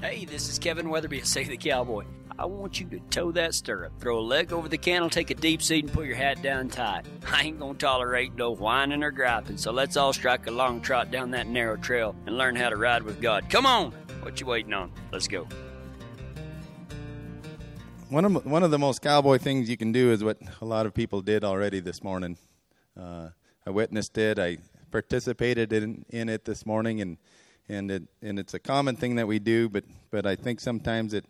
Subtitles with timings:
[0.00, 2.04] Hey, this is Kevin Weatherby, Save the Cowboy.
[2.38, 5.34] I want you to toe that stirrup, throw a leg over the cantle, take a
[5.34, 7.04] deep seat, and put your hat down tight.
[7.26, 11.10] I ain't gonna tolerate no whining or griping, so let's all strike a long trot
[11.10, 13.50] down that narrow trail and learn how to ride with God.
[13.50, 13.90] Come on!
[14.22, 14.92] What you waiting on?
[15.10, 15.48] Let's go.
[18.08, 20.86] One of one of the most cowboy things you can do is what a lot
[20.86, 22.38] of people did already this morning.
[22.96, 23.30] Uh,
[23.66, 24.38] I witnessed it.
[24.38, 24.58] I
[24.92, 27.18] participated in, in it this morning, and
[27.68, 29.68] and it and it's a common thing that we do.
[29.68, 31.24] But but I think sometimes it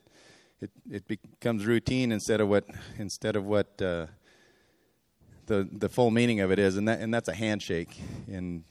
[0.60, 2.64] it it becomes routine instead of what
[2.98, 4.06] instead of what uh,
[5.46, 8.00] the the full meaning of it is, and that and that's a handshake.
[8.30, 8.64] And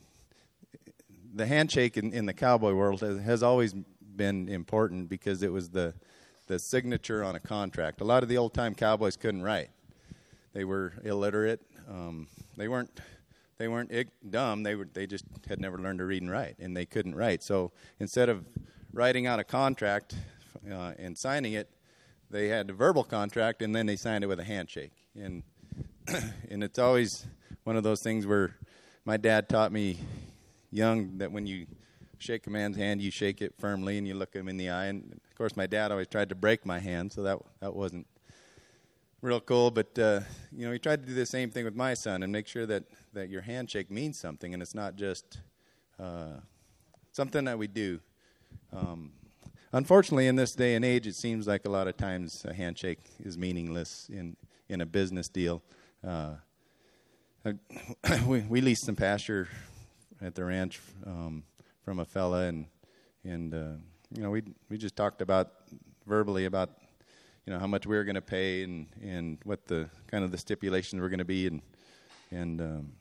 [1.33, 5.69] the handshake in, in the cowboy world has, has always been important because it was
[5.69, 5.93] the
[6.47, 7.99] the signature on a contract.
[8.01, 9.69] A lot of the old time cowboys couldn't write;
[10.53, 11.61] they were illiterate.
[11.89, 12.27] Um,
[12.57, 12.99] they weren't
[13.57, 13.91] they weren't
[14.29, 14.63] dumb.
[14.63, 17.43] They were they just had never learned to read and write, and they couldn't write.
[17.43, 18.45] So instead of
[18.93, 20.15] writing out a contract
[20.69, 21.69] uh, and signing it,
[22.29, 24.91] they had a verbal contract, and then they signed it with a handshake.
[25.15, 25.43] And
[26.49, 27.25] and it's always
[27.63, 28.55] one of those things where
[29.05, 29.99] my dad taught me
[30.71, 31.65] young that when you
[32.19, 34.85] shake a man's hand, you shake it firmly and you look him in the eye.
[34.85, 38.07] And of course, my dad always tried to break my hand, so that that wasn't
[39.27, 39.69] real cool.
[39.69, 42.31] But uh, you know, he tried to do the same thing with my son and
[42.31, 42.83] make sure that
[43.13, 45.39] that your handshake means something, and it's not just
[45.99, 46.39] uh,
[47.11, 47.99] something that we do.
[48.73, 49.11] Um,
[49.73, 52.99] unfortunately, in this day and age, it seems like a lot of times a handshake
[53.19, 54.37] is meaningless in
[54.69, 55.61] in a business deal.
[56.05, 56.35] Uh,
[58.25, 59.47] we, we leased some pasture
[60.21, 61.43] at the ranch um,
[61.83, 62.65] from a fella, and
[63.23, 63.75] and uh,
[64.15, 65.51] you know we we just talked about
[66.05, 66.69] verbally about
[67.47, 70.31] you know how much we were going to pay and and what the kind of
[70.31, 71.61] the stipulations were going to be and
[72.29, 72.91] and um,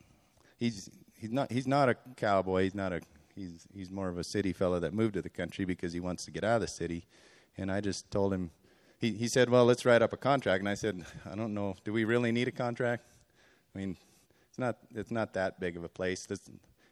[0.56, 0.88] he's
[1.18, 2.62] he's not he's not a cowboy.
[2.62, 3.00] He's not a
[3.34, 6.24] he's he's more of a city fellow that moved to the country because he wants
[6.26, 7.06] to get out of the city.
[7.58, 8.50] And I just told him
[9.00, 10.60] he he said well let's write up a contract.
[10.60, 11.74] And I said I don't know.
[11.84, 13.04] Do we really need a contract?
[13.74, 13.96] I mean
[14.48, 16.24] it's not it's not that big of a place.
[16.24, 16.48] This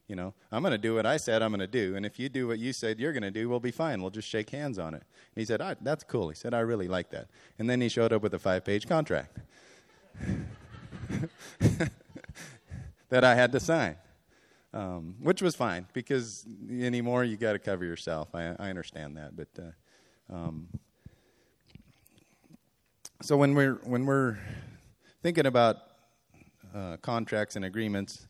[0.09, 1.97] you know, I'm going to do what I said I'm going to do.
[1.97, 4.03] And if you do what you said you're going to do, we'll be fine.
[4.03, 5.03] We'll just shake hands on it.
[5.03, 6.29] And he said, That's cool.
[6.29, 7.29] He said, I really like that.
[7.59, 9.39] And then he showed up with a five page contract
[13.09, 13.97] that I had to sign,
[14.73, 18.29] um, which was fine because anymore you got to cover yourself.
[18.35, 19.37] I, I, understand that.
[19.37, 20.69] But uh, um,
[23.23, 24.39] so when we're, when we're
[25.23, 25.79] thinking about
[26.75, 28.27] uh, contracts and agreements,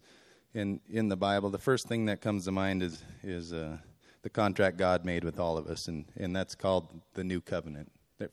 [0.55, 3.77] in in the Bible, the first thing that comes to mind is is uh,
[4.23, 7.91] the contract God made with all of us, and and that's called the New Covenant.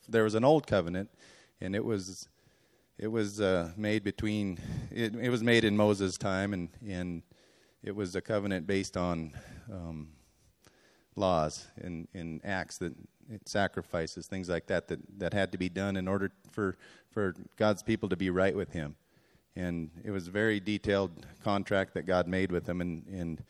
[0.08, 1.10] There was an Old Covenant,
[1.60, 2.28] and it was
[2.98, 4.58] it was uh, made between
[4.90, 7.22] it, it, was made in Moses' time, and and
[7.82, 9.32] it was a covenant based on
[9.70, 10.08] um,
[11.16, 12.94] laws and, and acts that
[13.44, 16.76] sacrifices, things like that, that that had to be done in order for
[17.10, 18.94] for God's people to be right with Him
[19.56, 23.42] and it was a very detailed contract that God made with them, and and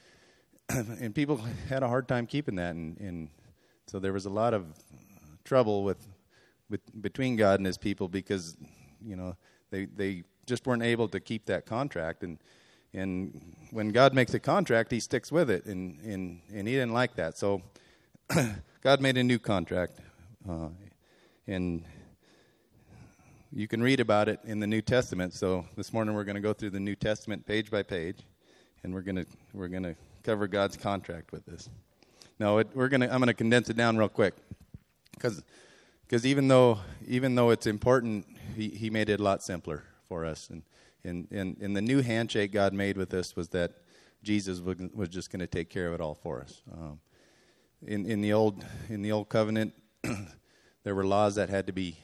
[1.01, 3.29] and people had a hard time keeping that, and, and
[3.87, 4.67] so there was a lot of
[5.45, 6.09] trouble with,
[6.71, 8.57] with between God and His people because
[9.05, 9.37] you know
[9.71, 12.39] they they just weren't able to keep that contract, and
[12.95, 16.95] and when God makes a contract, He sticks with it, and and and He didn't
[16.95, 17.63] like that, so
[18.83, 20.01] God made a new contract,
[20.49, 20.69] uh,
[21.47, 21.85] and
[23.55, 25.35] you can read about it in the New Testament.
[25.35, 28.21] So this morning we're going to go through the New Testament page by page,
[28.83, 31.69] and we're going to we're going to cover God's contract with this.
[32.39, 34.35] No, we're going to I'm going to condense it down real quick
[35.13, 35.43] because
[36.03, 38.27] because even though even though it's important,
[38.57, 40.49] he, he made it a lot simpler for us.
[40.49, 40.63] And
[41.05, 43.73] in in, in the new handshake God made with us was that
[44.23, 46.63] Jesus was, was just going to take care of it all for us.
[46.73, 47.01] Um,
[47.87, 49.75] in in the old in the old covenant,
[50.85, 51.99] there were laws that had to be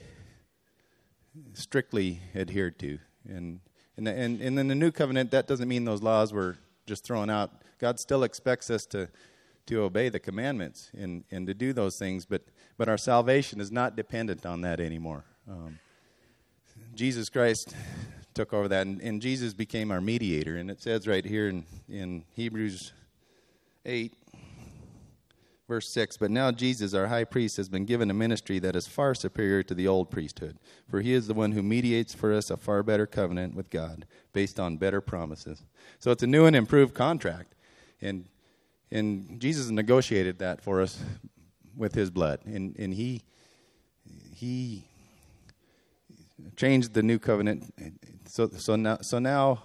[1.54, 2.98] strictly adhered to.
[3.28, 3.60] And,
[3.96, 6.56] and, and, and in the new covenant, that doesn't mean those laws were
[6.86, 7.50] just thrown out.
[7.78, 9.08] God still expects us to,
[9.66, 12.42] to obey the commandments and, and to do those things, but,
[12.76, 15.24] but our salvation is not dependent on that anymore.
[15.48, 15.78] Um,
[16.94, 17.74] Jesus Christ
[18.34, 20.56] took over that, and, and, Jesus became our mediator.
[20.56, 22.92] And it says right here in, in Hebrews
[23.84, 24.12] 8
[25.68, 28.86] Verse 6 But now Jesus, our high priest, has been given a ministry that is
[28.86, 32.50] far superior to the old priesthood, for he is the one who mediates for us
[32.50, 35.62] a far better covenant with God, based on better promises.
[35.98, 37.54] So it's a new and improved contract.
[38.00, 38.24] And,
[38.90, 41.02] and Jesus negotiated that for us
[41.76, 42.40] with his blood.
[42.46, 43.22] And, and he,
[44.34, 44.84] he
[46.56, 47.74] changed the new covenant.
[48.26, 49.64] So, so, now, so now,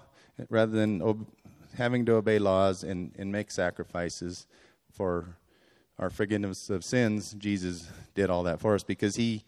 [0.49, 1.27] rather than ob-
[1.75, 4.47] having to obey laws and, and make sacrifices
[4.91, 5.37] for
[5.99, 9.43] our forgiveness of sins, Jesus did all that for us because he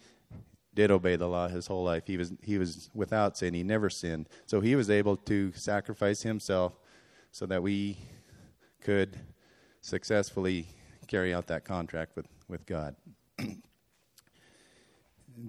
[0.74, 2.04] did obey the law his whole life.
[2.06, 3.54] He was he was without sin.
[3.54, 4.28] He never sinned.
[4.46, 6.78] So he was able to sacrifice himself
[7.32, 7.98] so that we
[8.82, 9.18] could
[9.82, 10.68] successfully
[11.08, 12.96] carry out that contract with, with God.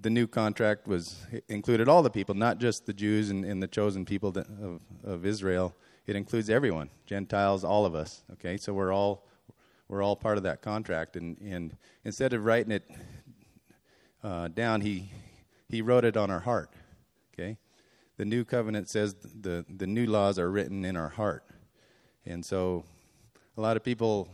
[0.00, 1.16] the new contract was
[1.48, 5.24] included all the people, not just the Jews and, and the chosen people of, of
[5.24, 5.74] Israel.
[6.06, 8.24] It includes everyone, Gentiles, all of us.
[8.32, 9.26] Okay, so we're all
[9.88, 11.16] we're all part of that contract.
[11.16, 12.90] And, and instead of writing it
[14.22, 15.10] uh, down, he,
[15.68, 16.70] he wrote it on our heart.
[17.32, 17.56] Okay?
[18.16, 21.44] The new covenant says the, the new laws are written in our heart.
[22.24, 22.84] And so
[23.56, 24.28] a lot of people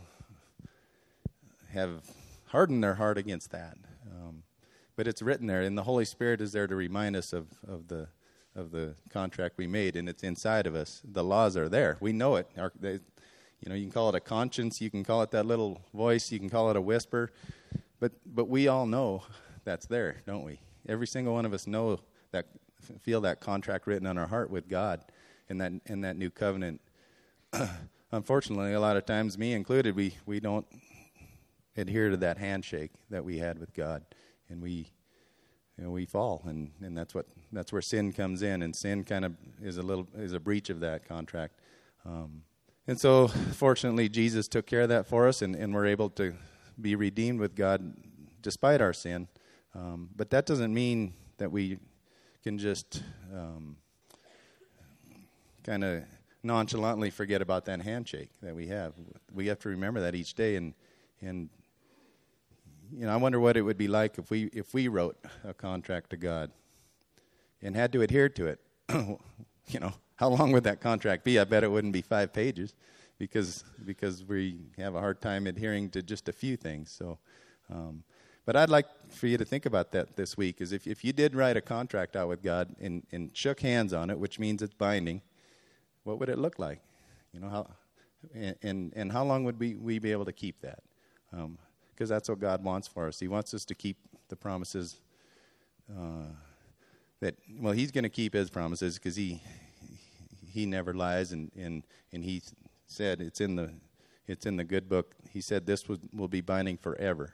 [1.71, 2.01] have
[2.47, 3.77] hardened their heart against that.
[4.11, 4.43] Um,
[4.95, 7.87] but it's written there, and the Holy Spirit is there to remind us of, of
[7.87, 8.07] the
[8.55, 11.01] of the contract we made, and it's inside of us.
[11.03, 11.97] The laws are there.
[11.99, 12.47] We know it.
[12.57, 12.71] Our,
[13.63, 16.31] you know, you can call it a conscience, you can call it that little voice,
[16.31, 17.31] you can call it a whisper,
[17.99, 19.23] but but we all know
[19.63, 20.59] that's there, don't we?
[20.87, 21.99] Every single one of us know
[22.31, 22.47] that
[22.99, 25.05] feel that contract written on our heart with God
[25.47, 26.81] in that in that new covenant.
[28.11, 30.65] Unfortunately, a lot of times, me included, we we don't
[31.77, 34.03] adhere to that handshake that we had with God,
[34.49, 34.91] and we
[35.77, 39.05] you know, we fall, and, and that's what that's where sin comes in, and sin
[39.05, 41.55] kind of is a little is a breach of that contract.
[42.05, 42.43] Um,
[42.87, 46.33] and so, fortunately, Jesus took care of that for us, and, and we're able to
[46.79, 47.93] be redeemed with God
[48.41, 49.27] despite our sin.
[49.73, 51.79] Um, but that doesn't mean that we
[52.43, 53.01] can just
[53.33, 53.77] um,
[55.63, 56.03] kind of
[56.43, 58.93] nonchalantly forget about that handshake that we have.
[59.33, 60.73] We have to remember that each day, and
[61.21, 61.49] and
[62.91, 65.53] you know, I wonder what it would be like if we if we wrote a
[65.53, 66.51] contract to God
[67.61, 68.59] and had to adhere to it.
[69.69, 71.39] you know, how long would that contract be?
[71.39, 72.73] I bet it wouldn't be five pages
[73.17, 76.91] because because we have a hard time adhering to just a few things.
[76.91, 77.17] So,
[77.69, 78.03] um,
[78.45, 80.61] but I'd like for you to think about that this week.
[80.61, 83.93] Is if if you did write a contract out with God and and shook hands
[83.93, 85.21] on it, which means it's binding,
[86.03, 86.79] what would it look like?
[87.31, 87.67] You know how.
[88.33, 90.79] And, and, and how long would we, we be able to keep that?
[91.29, 93.19] Because um, that's what God wants for us.
[93.19, 93.97] He wants us to keep
[94.29, 95.01] the promises
[95.91, 96.27] uh,
[97.19, 99.41] that well he's going to keep his promises because he
[100.53, 102.41] he never lies, and, and, and he
[102.85, 103.73] said it's in the
[104.27, 105.15] it's in the good book.
[105.29, 107.33] He said this will, will be binding forever,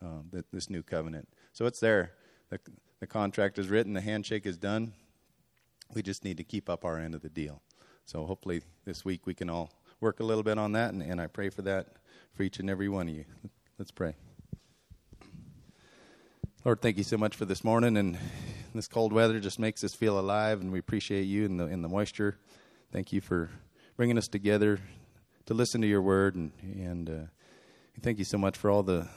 [0.00, 1.28] um, this new covenant.
[1.52, 2.12] So it's there.
[2.50, 2.60] The,
[3.00, 4.92] the contract is written, the handshake is done.
[5.92, 7.62] We just need to keep up our end of the deal.
[8.04, 11.20] So hopefully this week we can all work a little bit on that, and, and
[11.20, 11.86] I pray for that
[12.34, 13.24] for each and every one of you.
[13.78, 14.14] Let's pray.
[16.64, 18.18] Lord, thank you so much for this morning and
[18.74, 21.82] this cold weather just makes us feel alive, and we appreciate you in the in
[21.82, 22.38] the moisture.
[22.92, 23.50] Thank you for
[23.96, 24.78] bringing us together
[25.46, 27.22] to listen to your word, and and uh,
[28.00, 29.08] thank you so much for all the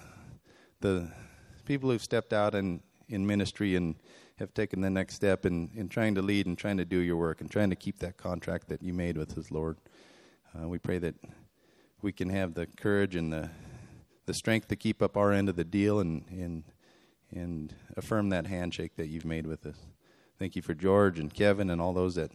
[0.80, 1.10] the
[1.66, 3.96] people who've stepped out in in ministry and
[4.38, 7.18] have taken the next step in, in trying to lead and trying to do your
[7.18, 9.78] work and trying to keep that contract that you made with us, Lord.
[10.56, 11.16] Uh, we pray that
[12.02, 13.50] we can have the courage and the
[14.26, 16.64] the strength to keep up our end of the deal and and
[17.36, 19.78] and affirm that handshake that you've made with us.
[20.40, 22.32] Thank you for George and Kevin and all those that,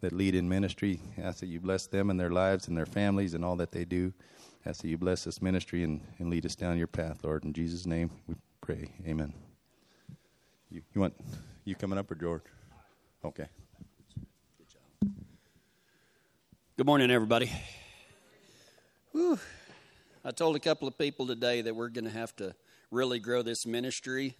[0.00, 1.00] that lead in ministry.
[1.18, 3.72] I ask that you bless them and their lives and their families and all that
[3.72, 4.12] they do.
[4.64, 7.44] I ask that you bless this ministry and, and lead us down your path, Lord.
[7.44, 8.92] In Jesus' name we pray.
[9.06, 9.32] Amen.
[10.70, 11.14] You, you want
[11.64, 12.42] you coming up or George?
[13.24, 13.46] Okay.
[16.76, 17.50] Good morning, everybody.
[19.12, 19.38] Whew.
[20.24, 22.54] I told a couple of people today that we're going to have to
[22.90, 24.36] really grow this ministry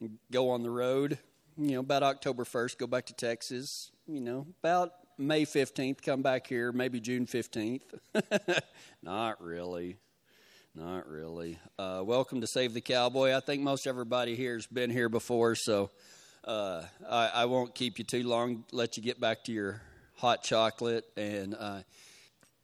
[0.00, 1.18] and go on the road.
[1.58, 3.90] You know, about October 1st, go back to Texas.
[4.06, 7.82] You know, about May 15th, come back here, maybe June 15th.
[9.02, 9.98] Not really.
[10.74, 11.58] Not really.
[11.78, 13.34] Uh, welcome to Save the Cowboy.
[13.34, 15.90] I think most everybody here has been here before, so
[16.44, 18.64] uh, I, I, won't keep you too long.
[18.70, 19.82] Let you get back to your
[20.16, 21.04] hot chocolate.
[21.16, 21.80] And uh,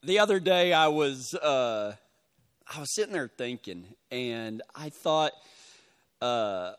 [0.02, 1.96] the other day, I was uh,
[2.74, 5.32] I was sitting there thinking, and I thought
[6.20, 6.72] uh,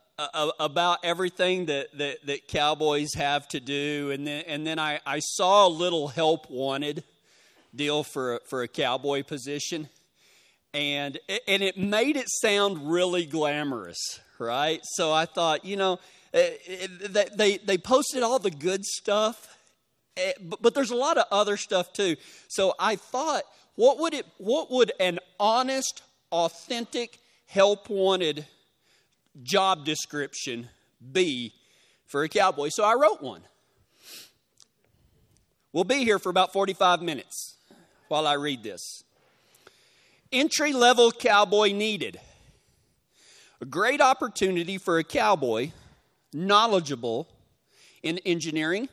[0.60, 5.20] about everything that, that, that, cowboys have to do, and then and then I, I
[5.20, 7.04] saw a little help wanted
[7.74, 9.88] deal for for a cowboy position,
[10.74, 14.82] and and it made it sound really glamorous, right?
[14.84, 16.00] So I thought, you know,
[16.34, 19.58] eh, eh, they they posted all the good stuff,
[20.18, 22.18] eh, but there's a lot of other stuff too.
[22.50, 23.44] So I thought
[23.76, 28.46] what would it what would an honest, authentic, help wanted
[29.44, 30.70] job description
[31.12, 31.54] be
[32.06, 32.70] for a cowboy?
[32.70, 33.42] So I wrote one.
[35.74, 37.58] We'll be here for about 45 minutes
[38.08, 39.04] while I read this.
[40.32, 42.20] Entry level cowboy needed.
[43.62, 45.72] A great opportunity for a cowboy
[46.34, 47.28] knowledgeable
[48.04, 48.90] in engineering,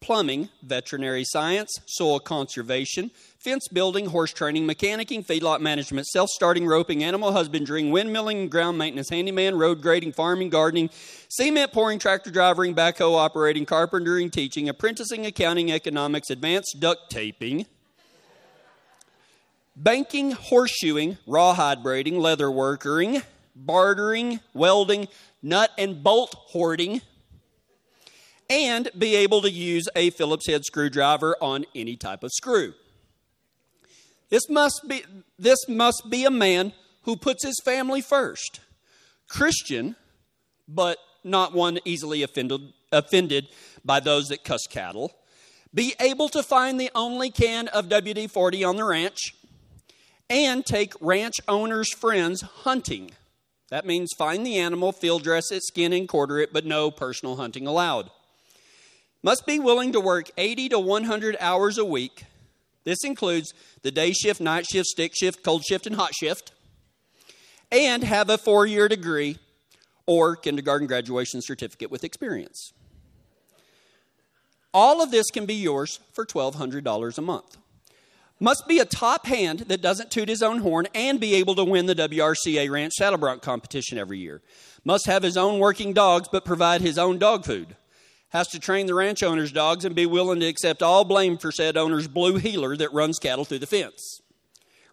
[0.00, 7.02] plumbing, veterinary science, soil conservation, fence building, horse training, mechanicking, feedlot management, self starting, roping,
[7.02, 10.90] animal husbandry, windmilling, ground maintenance, handyman, road grading, farming, gardening,
[11.28, 17.66] cement pouring, tractor driving, backhoe operating, carpentering, teaching, apprenticing, accounting, economics, advanced duct taping.
[19.74, 23.22] Banking, horseshoeing, rawhide braiding, leather workering,
[23.54, 25.08] bartering, welding,
[25.42, 27.00] nut and bolt hoarding,
[28.48, 32.74] and be able to use a Phillips head screwdriver on any type of screw.
[34.28, 35.04] This must be,
[35.38, 36.72] this must be a man
[37.02, 38.60] who puts his family first.
[39.28, 39.96] Christian,
[40.68, 43.48] but not one easily offended, offended
[43.84, 45.12] by those that cuss cattle.
[45.72, 49.34] Be able to find the only can of WD 40 on the ranch
[50.28, 53.10] and take ranch owners' friends hunting.
[53.68, 57.36] That means find the animal, field dress it, skin and quarter it, but no personal
[57.36, 58.10] hunting allowed.
[59.26, 62.26] Must be willing to work 80 to 100 hours a week.
[62.84, 63.52] This includes
[63.82, 66.52] the day shift, night shift, stick shift, cold shift, and hot shift.
[67.72, 69.38] And have a four year degree
[70.06, 72.72] or kindergarten graduation certificate with experience.
[74.72, 77.56] All of this can be yours for $1,200 a month.
[78.38, 81.64] Must be a top hand that doesn't toot his own horn and be able to
[81.64, 84.40] win the WRCA Ranch Saddle Bronc competition every year.
[84.84, 87.74] Must have his own working dogs but provide his own dog food.
[88.36, 91.50] Has to train the ranch owner's dogs and be willing to accept all blame for
[91.50, 94.20] said owner's blue heeler that runs cattle through the fence.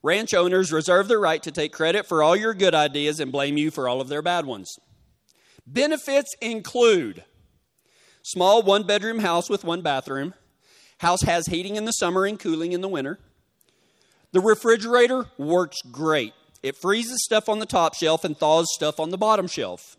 [0.02, 3.58] Ranch owners reserve the right to take credit for all your good ideas and blame
[3.58, 4.74] you for all of their bad ones.
[5.68, 7.26] Benefits include
[8.22, 10.36] small one bedroom house with one bathroom.
[11.00, 13.20] House has heating in the summer and cooling in the winter.
[14.32, 16.32] The refrigerator works great.
[16.62, 19.98] It freezes stuff on the top shelf and thaws stuff on the bottom shelf.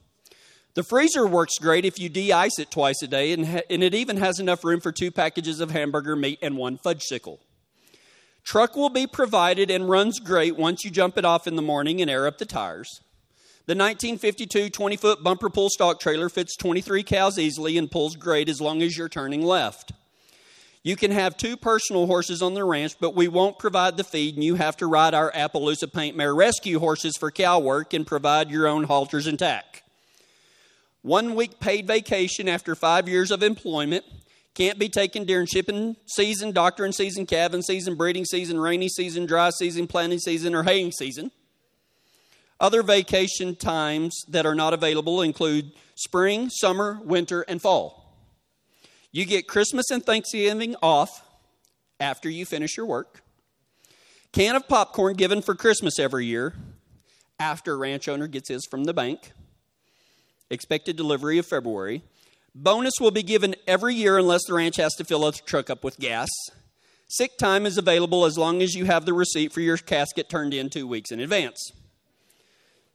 [0.75, 3.83] The freezer works great if you de ice it twice a day, and, ha- and
[3.83, 7.38] it even has enough room for two packages of hamburger meat and one Fudgsicle.
[8.43, 12.00] Truck will be provided and runs great once you jump it off in the morning
[12.00, 13.00] and air up the tires.
[13.66, 18.49] The 1952 20 foot bumper pull stock trailer fits 23 cows easily and pulls great
[18.49, 19.93] as long as you're turning left.
[20.83, 24.35] You can have two personal horses on the ranch, but we won't provide the feed,
[24.35, 28.07] and you have to ride our Appaloosa Paint Mare rescue horses for cow work and
[28.07, 29.84] provide your own halters and tack.
[31.04, 34.06] One week paid vacation after five years of employment
[34.54, 39.50] can't be taken during shipping season, doctoring season, calving season, breeding season, rainy season, dry
[39.50, 41.30] season, planting season, or haying season.
[42.58, 48.16] Other vacation times that are not available include spring, summer, winter, and fall.
[49.12, 51.23] You get Christmas and Thanksgiving off
[52.00, 53.23] after you finish your work.
[54.32, 56.54] Can of popcorn given for Christmas every year
[57.38, 59.32] after a ranch owner gets his from the bank.
[60.54, 62.04] Expected delivery of February.
[62.54, 65.82] Bonus will be given every year unless the ranch has to fill a truck up
[65.82, 66.28] with gas.
[67.08, 70.54] Sick time is available as long as you have the receipt for your casket turned
[70.54, 71.73] in two weeks in advance.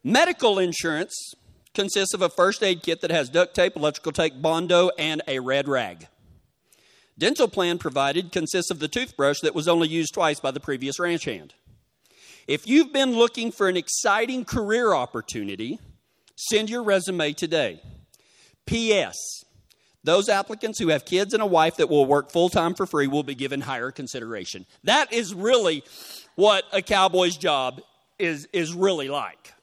[0.05, 1.33] Medical insurance
[1.73, 5.39] consists of a first aid kit that has duct tape, electrical tape, bondo, and a
[5.39, 6.07] red rag.
[7.17, 10.97] Dental plan provided consists of the toothbrush that was only used twice by the previous
[10.97, 11.53] ranch hand.
[12.47, 15.79] If you've been looking for an exciting career opportunity,
[16.39, 17.81] send your resume today.
[18.65, 19.15] P.S.
[20.03, 23.07] Those applicants who have kids and a wife that will work full time for free
[23.07, 24.65] will be given higher consideration.
[24.85, 25.83] That is really
[26.35, 27.81] what a cowboy's job
[28.17, 29.53] is, is really like.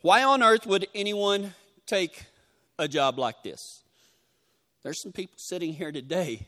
[0.00, 1.54] Why on earth would anyone
[1.86, 2.24] take
[2.78, 3.82] a job like this?
[4.82, 6.46] There's some people sitting here today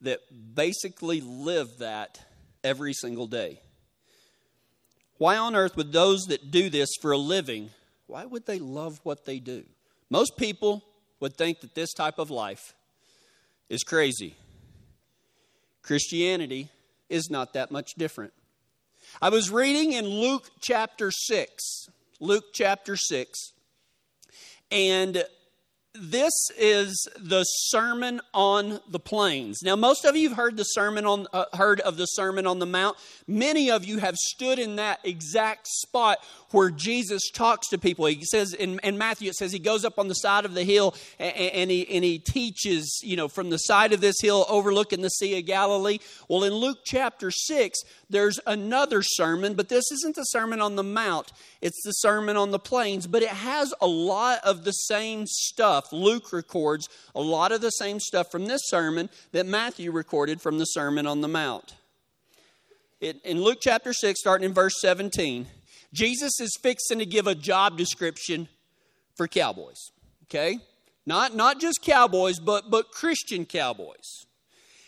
[0.00, 0.20] that
[0.54, 2.24] basically live that
[2.64, 3.60] every single day.
[5.18, 7.70] Why on earth would those that do this for a living,
[8.10, 9.64] why would they love what they do?
[10.10, 10.82] Most people
[11.20, 12.74] would think that this type of life
[13.68, 14.34] is crazy.
[15.82, 16.70] Christianity
[17.08, 18.32] is not that much different.
[19.22, 21.88] I was reading in Luke chapter 6
[22.22, 23.52] Luke chapter 6.
[24.70, 25.24] And
[25.94, 29.60] this is the Sermon on the Plains.
[29.62, 32.60] Now, most of you have heard the sermon on uh, heard of the Sermon on
[32.60, 32.96] the Mount.
[33.26, 36.18] Many of you have stood in that exact spot
[36.50, 38.06] where Jesus talks to people.
[38.06, 40.64] He says in, in Matthew, it says he goes up on the side of the
[40.64, 44.46] hill and, and, he and he teaches, you know, from the side of this hill
[44.48, 45.98] overlooking the Sea of Galilee.
[46.28, 50.82] Well, in Luke chapter six, there's another sermon, but this isn't the Sermon on the
[50.82, 51.32] Mount.
[51.60, 55.92] It's the Sermon on the Plains, but it has a lot of the same stuff.
[55.92, 60.58] Luke records a lot of the same stuff from this sermon that Matthew recorded from
[60.58, 61.74] the Sermon on the Mount.
[63.00, 65.46] in Luke chapter 6, starting in verse 17,
[65.92, 68.48] Jesus is fixing to give a job description
[69.16, 69.90] for cowboys.
[70.24, 70.58] Okay?
[71.06, 74.26] Not, not just cowboys, but, but Christian cowboys.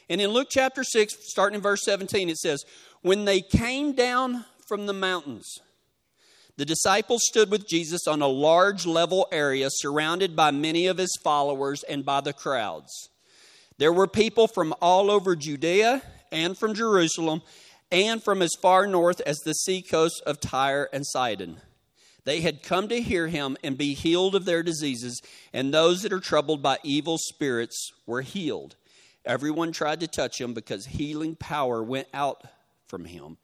[0.09, 2.65] And in Luke chapter 6, starting in verse 17, it says,
[3.03, 5.59] When they came down from the mountains,
[6.57, 11.19] the disciples stood with Jesus on a large level area surrounded by many of his
[11.23, 13.09] followers and by the crowds.
[13.79, 17.43] There were people from all over Judea and from Jerusalem
[17.91, 21.61] and from as far north as the seacoast of Tyre and Sidon.
[22.25, 25.21] They had come to hear him and be healed of their diseases,
[25.53, 28.77] and those that are troubled by evil spirits were healed.
[29.25, 32.45] Everyone tried to touch him because healing power went out
[32.93, 33.39] from him,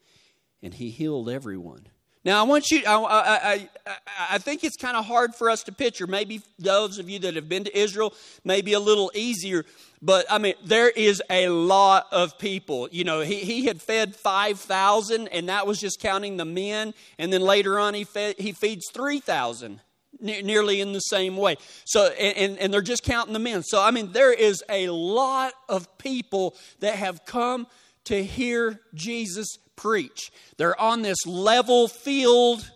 [0.62, 1.86] and he healed everyone.
[2.22, 3.96] Now, I want you, I, I, I,
[4.32, 6.06] I think it's kind of hard for us to picture.
[6.06, 8.12] Maybe those of you that have been to Israel,
[8.44, 9.64] maybe a little easier.
[10.02, 12.90] But I mean, there is a lot of people.
[12.92, 16.92] You know, he, he had fed 5,000, and that was just counting the men.
[17.18, 19.80] And then later on, he, fed, he feeds 3,000
[20.20, 21.56] nearly in the same way.
[21.86, 23.62] So, and, and they're just counting the men.
[23.62, 27.66] So, I mean, there is a lot of people that have come
[28.08, 30.32] to hear Jesus preach.
[30.56, 32.70] They're on this level field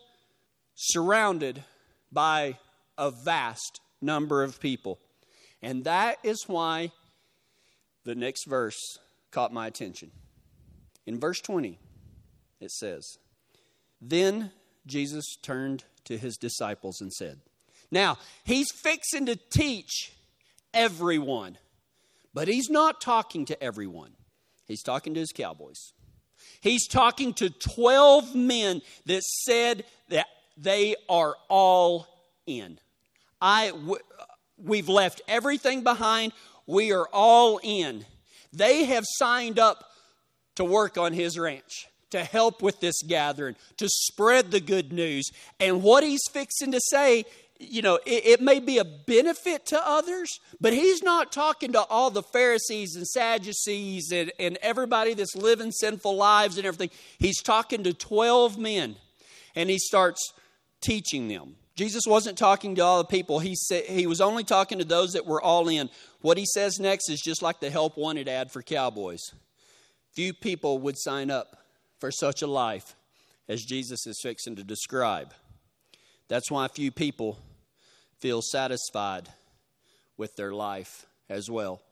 [0.75, 1.65] surrounded
[2.13, 2.59] by
[2.99, 4.99] a vast number of people.
[5.63, 6.93] And that is why
[8.05, 8.79] the next verse
[9.31, 10.11] caught my attention.
[11.07, 11.79] In verse 20,
[12.61, 13.17] it says,
[14.03, 14.51] Then
[14.87, 17.41] Jesus turned to his disciples and said,
[17.91, 20.13] Now, he's fixing to teach
[20.75, 21.57] everyone,
[22.35, 24.13] but he's not talking to everyone.
[24.67, 25.93] He's talking to his cowboys.
[26.61, 30.27] He's talking to 12 men that said that
[30.57, 32.07] they are all
[32.47, 32.79] in.
[33.41, 33.73] I,
[34.57, 36.33] we've left everything behind.
[36.67, 38.05] We are all in.
[38.53, 39.85] They have signed up
[40.57, 45.31] to work on his ranch, to help with this gathering, to spread the good news.
[45.59, 47.25] And what he's fixing to say,
[47.71, 51.83] you know, it, it, may be a benefit to others, but he's not talking to
[51.85, 56.91] all the Pharisees and Sadducees and, and everybody that's living sinful lives and everything.
[57.19, 58.97] He's talking to 12 men,
[59.55, 60.33] and he starts
[60.81, 61.57] teaching them.
[61.75, 63.39] Jesus wasn't talking to all the people.
[63.39, 65.89] He said he was only talking to those that were all in.
[66.21, 69.23] What he says next is just like the help wanted ad for cowboys.
[70.15, 71.57] Few people would sign up
[71.99, 72.95] for such a life
[73.49, 75.33] as Jesus is fixing to describe.
[76.29, 77.39] That's why few people
[78.23, 79.29] feel satisfied
[80.17, 81.83] with their life as well.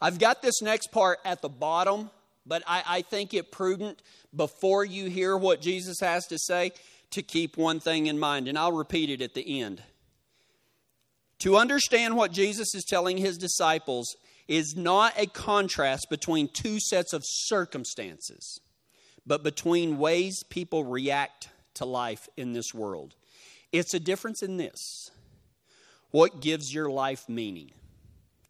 [0.00, 2.10] I've got this next part at the bottom,
[2.46, 4.02] but I, I think it prudent
[4.36, 6.72] before you hear what Jesus has to say
[7.12, 9.82] to keep one thing in mind, and I'll repeat it at the end.
[11.40, 14.14] To understand what Jesus is telling his disciples
[14.48, 18.60] is not a contrast between two sets of circumstances,
[19.26, 23.14] but between ways people react to life in this world.
[23.72, 25.10] It's a difference in this
[26.10, 27.70] what gives your life meaning?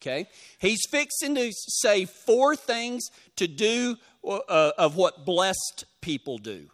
[0.00, 0.28] Okay?
[0.58, 3.96] He's fixing to say four things to do
[4.26, 6.68] uh, of what blessed people do.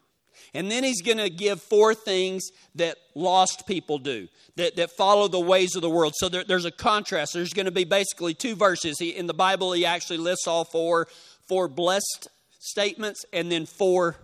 [0.55, 5.29] And then he's going to give four things that lost people do, that, that follow
[5.29, 6.15] the ways of the world.
[6.17, 7.35] So there, there's a contrast.
[7.35, 8.97] There's going to be basically two verses.
[8.99, 11.09] He, in the Bible, he actually lists all four,
[11.47, 14.17] four blessed statements and then four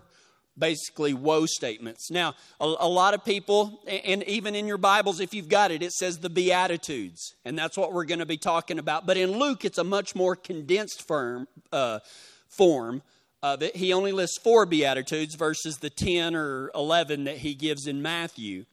[0.58, 2.10] basically woe statements.
[2.10, 5.82] Now, a, a, lot of people, and even in your Bibles, if you've got it,
[5.82, 9.06] it says the Beatitudes, and that's what we're going to be talking about.
[9.06, 12.00] But in Luke, it's a much more condensed firm, uh,
[12.48, 13.02] form
[13.42, 13.76] of it.
[13.76, 18.66] He only lists four Beatitudes versus the 10 or 11 that he gives in Matthew.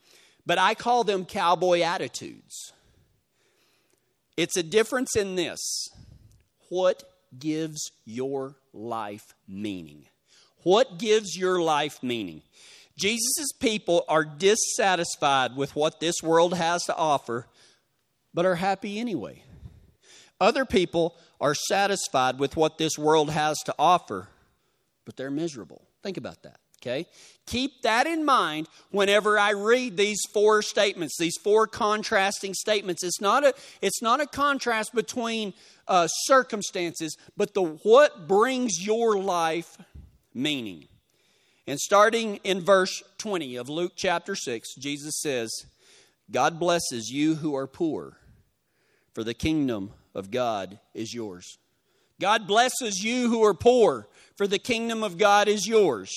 [0.45, 2.73] But I call them cowboy attitudes.
[4.35, 5.89] It's a difference in this
[6.69, 7.03] what
[7.37, 10.05] gives your life meaning?
[10.63, 12.41] What gives your life meaning?
[12.97, 17.47] Jesus' people are dissatisfied with what this world has to offer,
[18.33, 19.43] but are happy anyway.
[20.41, 24.27] Other people are satisfied with what this world has to offer,
[25.05, 25.81] but they're miserable.
[26.03, 27.07] Think about that, okay?
[27.45, 33.03] Keep that in mind whenever I read these four statements, these four contrasting statements.
[33.03, 35.53] It's not a, it's not a contrast between
[35.87, 39.77] uh, circumstances, but the what brings your life
[40.41, 40.87] meaning.
[41.67, 45.51] And starting in verse 20 of Luke chapter 6, Jesus says,
[46.31, 48.17] God blesses you who are poor,
[49.13, 51.57] for the kingdom of God is yours.
[52.19, 56.11] God blesses you who are poor, for the kingdom of God is yours.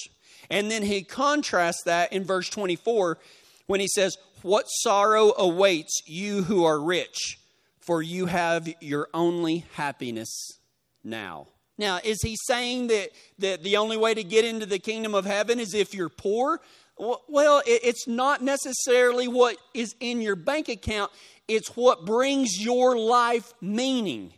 [0.51, 3.19] And then he contrasts that in verse 24
[3.67, 7.39] when he says, What sorrow awaits you who are rich,
[7.81, 10.59] for you have your only happiness
[11.05, 11.49] now.
[11.79, 15.25] Now, is he saying that, that the only way to get into the kingdom of
[15.25, 16.61] heaven is if you're poor?
[16.99, 21.11] Well, it's not necessarily what is in your bank account,
[21.49, 24.33] it's what brings your life meaning.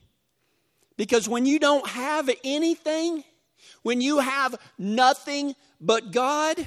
[0.96, 3.24] Because when you don't have anything,
[3.82, 6.64] when you have nothing but God,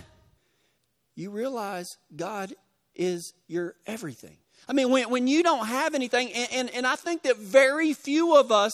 [1.16, 2.54] you realize God
[2.94, 4.38] is your everything.
[4.70, 7.94] I mean, when, when you don't have anything, and, and, and I think that very
[7.94, 8.74] few of us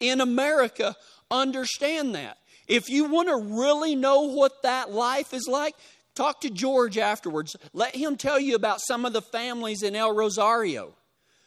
[0.00, 0.96] in America
[1.30, 2.38] understand that.
[2.66, 5.74] If you want to really know what that life is like,
[6.14, 7.56] talk to George afterwards.
[7.72, 10.92] Let him tell you about some of the families in El Rosario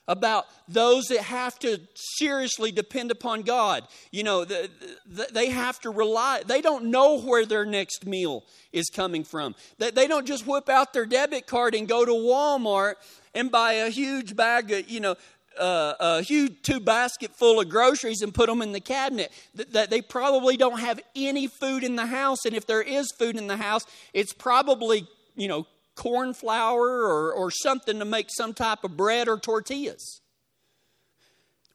[0.07, 3.87] about those that have to seriously depend upon God.
[4.11, 4.69] You know, the,
[5.05, 9.55] the, they have to rely, they don't know where their next meal is coming from.
[9.77, 12.95] They, they don't just whip out their debit card and go to Walmart
[13.33, 15.15] and buy a huge bag of, you know,
[15.61, 19.31] a huge two basket full of groceries and put them in the cabinet.
[19.71, 23.37] That they probably don't have any food in the house, and if there is food
[23.37, 28.53] in the house, it's probably you know corn flour or, or something to make some
[28.53, 30.21] type of bread or tortillas.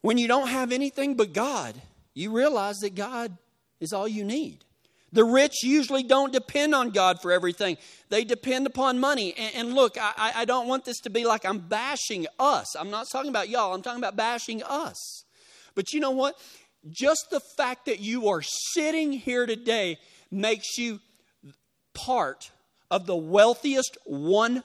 [0.01, 1.81] When you don't have anything but God,
[2.13, 3.37] you realize that God
[3.79, 4.63] is all you need.
[5.13, 7.77] The rich usually don't depend on God for everything.
[8.09, 9.33] They depend upon money.
[9.37, 12.75] And, and look, I, I, don't want this to be like I'm bashing us.
[12.75, 15.23] I'm not talking about y'all, I'm talking about bashing us.
[15.75, 16.37] But you know what?
[16.89, 19.97] Just the fact that you are sitting here today
[20.29, 20.99] makes you
[21.93, 22.51] part
[22.91, 24.63] of the wealthiest 1%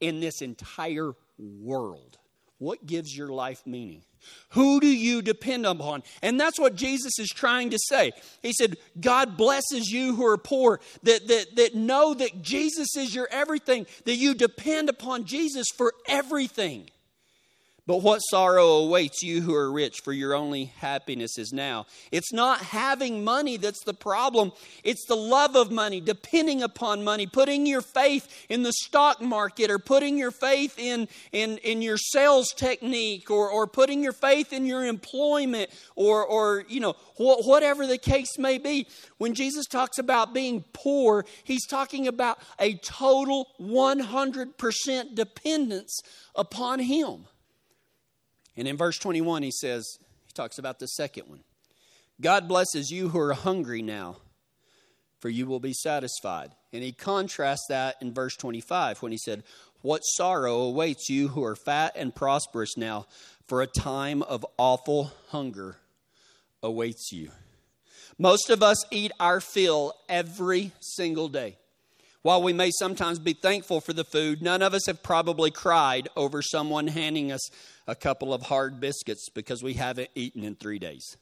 [0.00, 2.18] in this entire world.
[2.58, 4.02] What gives your life meaning?
[4.50, 6.02] Who do you depend upon?
[6.22, 8.12] And that's what Jesus is trying to say.
[8.42, 13.14] He said, God blesses you who are poor, that, that, that know that Jesus is
[13.14, 16.90] your everything, that you depend upon Jesus for everything.
[17.84, 21.86] But what sorrow awaits you who are rich, for your only happiness is now.
[22.12, 24.52] It's not having money that's the problem.
[24.84, 29.68] It's the love of money, depending upon money, putting your faith in the stock market
[29.68, 34.52] or putting your faith in, in, in your sales technique or, or putting your faith
[34.52, 38.86] in your employment or, or you know, wh- whatever the case may be.
[39.18, 46.00] When Jesus talks about being poor, he's talking about a total 100% dependence
[46.36, 47.26] upon him.
[48.56, 49.86] And in verse 21, he says,
[50.26, 51.40] he talks about the second one
[52.20, 54.16] God blesses you who are hungry now,
[55.20, 56.52] for you will be satisfied.
[56.72, 59.42] And he contrasts that in verse 25 when he said,
[59.80, 63.06] What sorrow awaits you who are fat and prosperous now,
[63.46, 65.76] for a time of awful hunger
[66.62, 67.30] awaits you.
[68.18, 71.56] Most of us eat our fill every single day.
[72.22, 76.08] While we may sometimes be thankful for the food, none of us have probably cried
[76.16, 77.50] over someone handing us
[77.86, 81.16] a couple of hard biscuits because we haven't eaten in three days.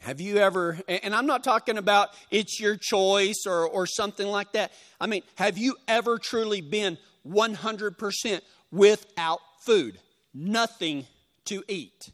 [0.00, 4.52] Have you ever, and I'm not talking about it's your choice or, or something like
[4.52, 4.72] that.
[5.00, 8.40] I mean, have you ever truly been 100%
[8.72, 9.98] without food?
[10.34, 11.06] Nothing
[11.44, 12.10] to eat.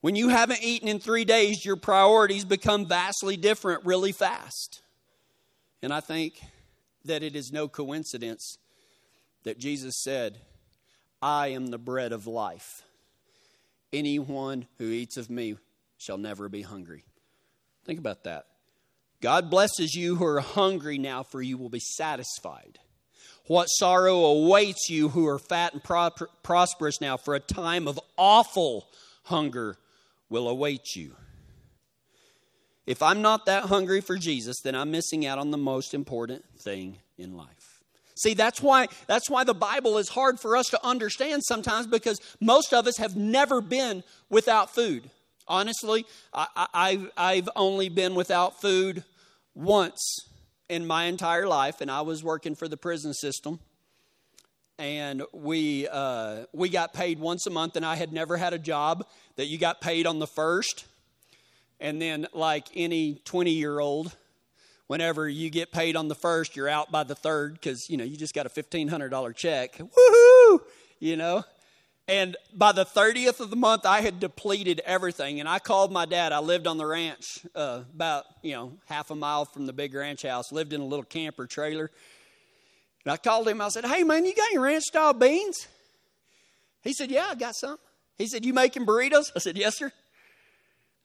[0.00, 4.82] When you haven't eaten in three days, your priorities become vastly different really fast.
[5.82, 6.40] And I think
[7.04, 8.58] that it is no coincidence
[9.44, 10.38] that Jesus said,
[11.22, 12.82] I am the bread of life.
[13.92, 15.56] Anyone who eats of me
[15.96, 17.04] shall never be hungry.
[17.84, 18.46] Think about that.
[19.20, 22.78] God blesses you who are hungry now, for you will be satisfied.
[23.46, 26.10] What sorrow awaits you who are fat and pro-
[26.42, 28.88] prosperous now, for a time of awful
[29.24, 29.76] hunger
[30.28, 31.16] will await you.
[32.86, 36.44] If I'm not that hungry for Jesus, then I'm missing out on the most important
[36.58, 37.57] thing in life.
[38.18, 42.20] See, that's why, that's why the Bible is hard for us to understand sometimes because
[42.40, 45.08] most of us have never been without food.
[45.46, 46.04] Honestly,
[46.34, 49.04] I, I, have only been without food
[49.54, 50.18] once
[50.68, 53.60] in my entire life, and I was working for the prison system.
[54.78, 58.58] And we, uh, we got paid once a month, and I had never had a
[58.58, 60.86] job that you got paid on the first.
[61.80, 64.14] And then, like any 20 year old,
[64.88, 68.04] whenever you get paid on the first, you're out by the third because, you know,
[68.04, 69.78] you just got a $1,500 check.
[69.78, 70.60] Woohoo!
[70.98, 71.44] You know?
[72.08, 75.40] And by the 30th of the month, I had depleted everything.
[75.40, 76.32] And I called my dad.
[76.32, 79.94] I lived on the ranch uh, about, you know, half a mile from the big
[79.94, 81.90] ranch house, lived in a little camper trailer.
[83.04, 83.60] And I called him.
[83.60, 85.68] I said, Hey, man, you got any ranch style beans?
[86.82, 87.76] He said, Yeah, I got some.
[88.16, 89.30] He said, You making burritos?
[89.36, 89.92] I said, Yes, sir.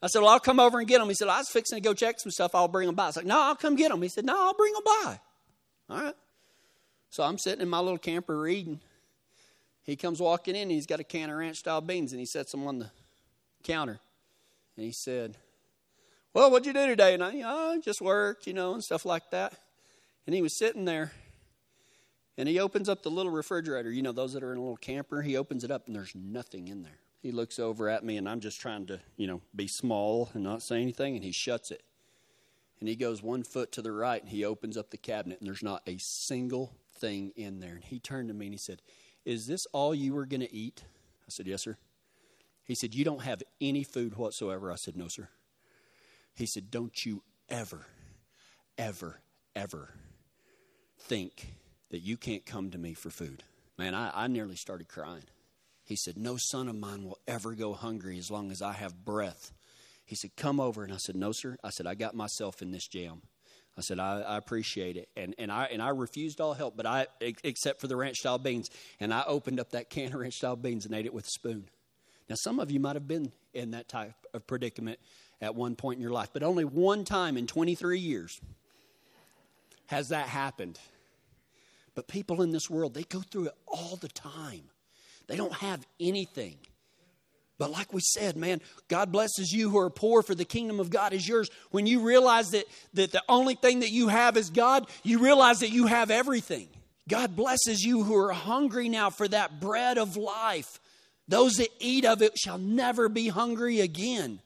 [0.04, 1.08] I said, Well, I'll come over and get them.
[1.08, 2.54] He said, I was fixing to go check some stuff.
[2.54, 3.04] I'll bring them by.
[3.04, 4.02] I was like, No, I'll come get them.
[4.02, 5.20] He said, No, I'll bring them by.
[5.90, 6.16] All right.
[7.10, 8.82] So I'm sitting in my little camper reading.
[9.84, 10.64] He comes walking in.
[10.64, 12.92] and he's got a can of ranch style beans and he sets them on the
[13.64, 14.00] counter.
[14.76, 15.38] And he said,
[16.34, 17.14] Well, what'd you do today?
[17.14, 19.54] And I, I just worked, you know, and stuff like that.
[20.28, 21.12] And he was sitting there,
[22.38, 23.92] and he opens up the little refrigerator.
[23.92, 26.16] You know, those that are in a little camper, he opens it up, and there's
[26.16, 27.00] nothing in there.
[27.24, 30.44] He looks over at me, and I'm just trying to, you know, be small and
[30.44, 31.82] not say anything, and he shuts it.
[32.82, 35.48] And he goes one foot to the right, and he opens up the cabinet, and
[35.48, 37.76] there's not a single thing in there.
[37.76, 38.82] And he turned to me and he said,
[39.24, 40.84] Is this all you were going to eat?
[41.22, 41.78] I said, Yes, sir.
[42.66, 44.70] He said, You don't have any food whatsoever.
[44.70, 45.30] I said, No, sir.
[46.34, 47.86] He said, Don't you ever,
[48.78, 49.22] ever,
[49.56, 49.94] ever
[51.00, 51.56] think
[51.90, 53.44] that you can't come to me for food.
[53.78, 55.24] Man, I, I nearly started crying.
[55.94, 59.06] He said, No son of mine will ever go hungry as long as I have
[59.06, 59.52] breath.
[60.04, 60.84] He said, Come over.
[60.84, 61.56] And I said, No, sir.
[61.64, 63.22] I said, I got myself in this jam.
[63.78, 65.10] I said, I, I, appreciate it.
[65.16, 68.40] And, and, I, and I refused all help, but I, except for the ranch style
[68.40, 68.72] beans.
[69.00, 71.30] And I opened up that can of ranch style beans and ate it with a
[71.30, 71.66] spoon.
[72.28, 74.98] Now, some of you might have been in that type of predicament
[75.42, 78.42] at one point in your life, but only one time in 23 years
[79.86, 80.80] has that happened.
[81.94, 84.72] But people in this world, they go through it all the time.
[85.28, 86.58] They don't have anything.
[87.58, 90.90] But like we said, man, God blesses you who are poor, for the kingdom of
[90.90, 91.50] God is yours.
[91.72, 95.60] When you realize that, that the only thing that you have is God, you realize
[95.60, 96.68] that you have everything.
[97.08, 100.80] God blesses you who are hungry now for that bread of life.
[101.28, 104.40] Those that eat of it shall never be hungry again.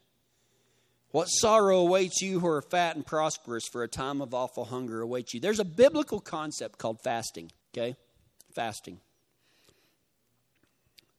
[1.12, 5.02] What sorrow awaits you who are fat and prosperous, for a time of awful hunger
[5.02, 5.40] awaits you.
[5.40, 7.96] There's a biblical concept called fasting, okay?
[8.54, 9.00] Fasting.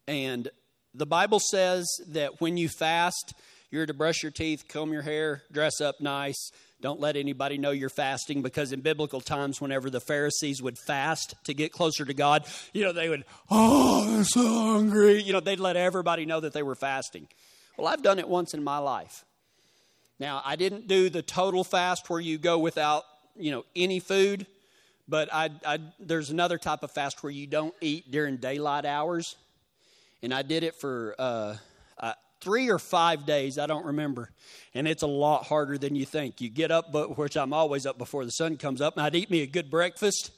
[0.09, 0.49] And
[0.95, 3.35] the Bible says that when you fast,
[3.71, 6.51] you're to brush your teeth, comb your hair, dress up nice.
[6.81, 11.35] Don't let anybody know you're fasting because in biblical times, whenever the Pharisees would fast
[11.45, 15.23] to get closer to God, you know, they would, oh, I'm so hungry.
[15.23, 17.29] You know, they'd let everybody know that they were fasting.
[17.77, 19.25] Well, I've done it once in my life.
[20.19, 23.05] Now, I didn't do the total fast where you go without,
[23.37, 24.47] you know, any food,
[25.07, 29.37] but I, I, there's another type of fast where you don't eat during daylight hours.
[30.23, 31.57] And I did it for uh,
[31.99, 34.31] uh, three or five days, I don't remember.
[34.75, 36.41] And it's a lot harder than you think.
[36.41, 39.15] You get up, but which I'm always up before the sun comes up, and I'd
[39.15, 40.31] eat me a good breakfast,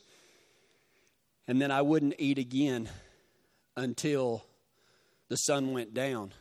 [1.49, 2.89] and then I wouldn't eat again
[3.77, 4.45] until
[5.29, 6.33] the sun went down.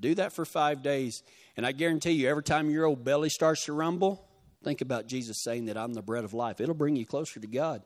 [0.00, 1.22] Do that for five days,
[1.56, 4.26] and I guarantee you, every time your old belly starts to rumble,
[4.62, 6.60] think about Jesus saying that I'm the bread of life.
[6.60, 7.82] It'll bring you closer to God.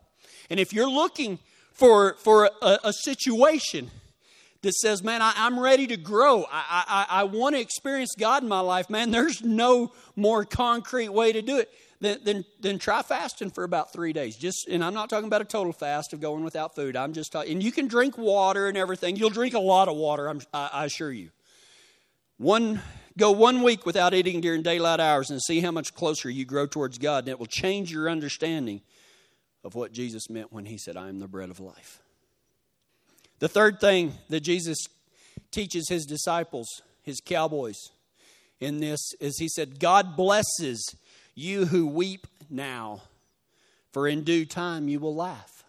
[0.49, 1.39] And if you're looking
[1.73, 3.91] for, for a, a situation
[4.63, 8.43] that says, Man, I, am ready to grow, I, I, I want to experience God
[8.43, 11.71] in my life, man, there's no more concrete way to do it.
[12.03, 14.35] Then, then, then try fasting for about three days.
[14.35, 16.97] Just, and I'm not talking about a total fast of going without food.
[16.97, 19.17] I'm just talking, and you can drink water and everything.
[19.17, 21.29] You'll drink a lot of water, I'm, I, I assure you.
[22.39, 22.81] One
[23.19, 26.67] Go one week without eating during daylight hours and see how much closer you grow
[26.67, 28.83] towards God, and it will change your understanding
[29.65, 32.01] of what Jesus meant when he said, I am the bread of life.
[33.41, 34.79] The third thing that Jesus
[35.51, 36.69] teaches his disciples,
[37.03, 37.77] his cowboys,
[38.61, 40.95] in this is he said, God blesses
[41.35, 43.01] you who weep now,
[43.93, 45.65] for in due time you will laugh.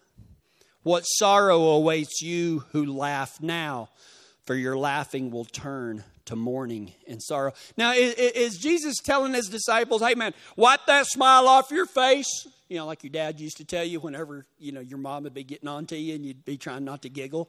[0.82, 3.88] What sorrow awaits you who laugh now,
[4.44, 7.52] for your laughing will turn to mourning and sorrow.
[7.76, 12.46] Now, is, is, Jesus telling his disciples, hey man, wipe that smile off your face?
[12.68, 15.34] You know, like your dad used to tell you whenever, you know, your mom would
[15.34, 17.48] be getting on to you and you'd be trying not to giggle.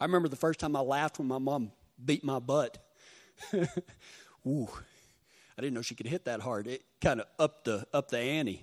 [0.00, 2.78] I remember the first time I laughed when my mom beat my butt.
[4.46, 4.68] Ooh,
[5.58, 6.66] I didn't know she could hit that hard.
[6.66, 8.62] It kind of up the, up the ante.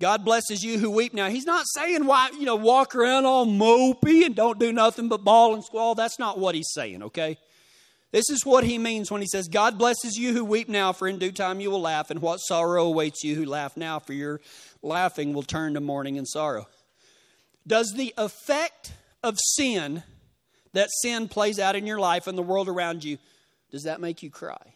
[0.00, 1.12] God blesses you who weep.
[1.12, 5.08] Now, he's not saying why, you know, walk around all mopey and don't do nothing
[5.08, 5.94] but bawl and squall.
[5.94, 7.36] That's not what he's saying, okay?
[8.10, 11.06] This is what he means when he says, God blesses you who weep now, for
[11.06, 14.14] in due time you will laugh, and what sorrow awaits you who laugh now, for
[14.14, 14.40] your
[14.82, 16.66] laughing will turn to mourning and sorrow.
[17.66, 20.02] Does the effect of sin
[20.72, 23.18] that sin plays out in your life and the world around you,
[23.70, 24.74] does that make you cry?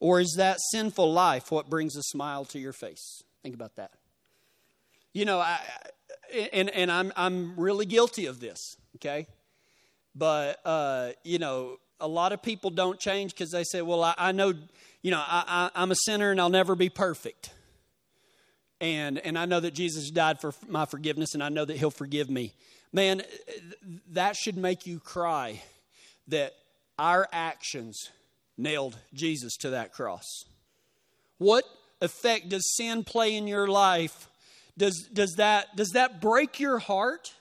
[0.00, 3.22] Or is that sinful life what brings a smile to your face?
[3.42, 3.92] Think about that.
[5.12, 5.58] You know, I,
[6.52, 9.26] and, and I'm, I'm really guilty of this, okay?
[10.14, 14.14] But, uh, you know, a lot of people don't change because they say, well, I,
[14.18, 14.52] I know,
[15.02, 17.50] you know, I, I, I'm a sinner and I'll never be perfect.
[18.80, 21.90] And, and I know that Jesus died for my forgiveness and I know that he'll
[21.90, 22.54] forgive me.
[22.92, 23.22] Man,
[24.10, 25.62] that should make you cry
[26.28, 26.54] that
[26.98, 28.10] our actions
[28.56, 30.44] nailed Jesus to that cross.
[31.38, 31.64] What
[32.00, 34.28] effect does sin play in your life?
[34.78, 37.34] Does, does, that, does that break your heart?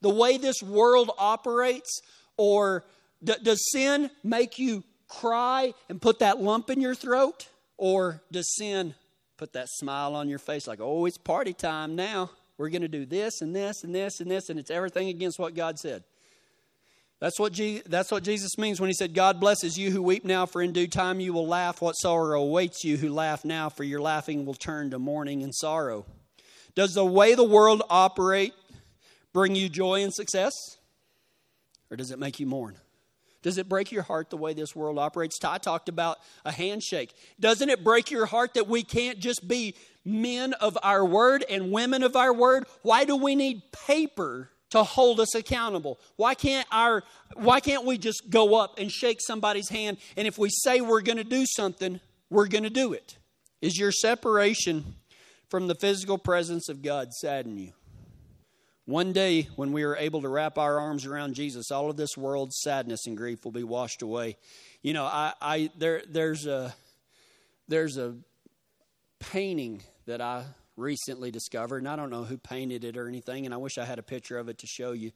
[0.00, 2.00] The way this world operates?
[2.36, 2.84] Or
[3.22, 7.48] D- does sin make you cry and put that lump in your throat?
[7.76, 8.94] Or does sin
[9.36, 12.30] put that smile on your face like, oh, it's party time now?
[12.58, 15.38] We're going to do this and this and this and this, and it's everything against
[15.38, 16.04] what God said.
[17.18, 20.24] That's what, Je- that's what Jesus means when he said, God blesses you who weep
[20.24, 21.80] now, for in due time you will laugh.
[21.80, 25.54] What sorrow awaits you who laugh now, for your laughing will turn to mourning and
[25.54, 26.04] sorrow.
[26.74, 28.54] Does the way the world operate
[29.32, 30.52] bring you joy and success?
[31.90, 32.76] Or does it make you mourn?
[33.42, 35.38] Does it break your heart the way this world operates?
[35.38, 37.12] Ty talked about a handshake.
[37.38, 41.72] Doesn't it break your heart that we can't just be men of our word and
[41.72, 42.66] women of our word?
[42.82, 46.00] Why do we need paper to hold us accountable.
[46.16, 50.38] Why can't our why can't we just go up and shake somebody's hand and if
[50.38, 53.18] we say we're going to do something, we're going to do it?
[53.60, 54.96] Is your separation
[55.50, 57.72] from the physical presence of God sadden you?
[58.86, 62.16] One day, when we are able to wrap our arms around Jesus, all of this
[62.16, 64.38] world's sadness and grief will be washed away.
[64.80, 66.74] You know, I, I there, there's a
[67.68, 68.16] there's a
[69.20, 70.44] painting that I
[70.76, 73.84] recently discovered, and I don't know who painted it or anything, and I wish I
[73.84, 75.12] had a picture of it to show you.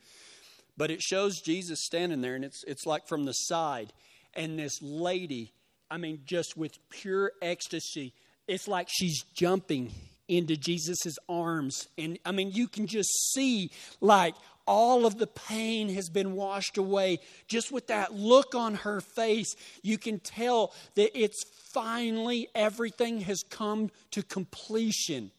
[0.76, 3.92] But it shows Jesus standing there, and it's, it's like from the side,
[4.34, 5.52] and this lady,
[5.90, 8.12] I mean, just with pure ecstasy,
[8.46, 9.92] it's like she's jumping
[10.28, 11.88] into Jesus' arms.
[11.96, 14.34] And I mean, you can just see like
[14.66, 17.20] all of the pain has been washed away.
[17.46, 23.42] Just with that look on her face, you can tell that it's finally everything has
[23.48, 25.30] come to completion